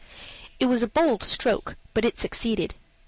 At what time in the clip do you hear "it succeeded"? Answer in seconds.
2.05-2.73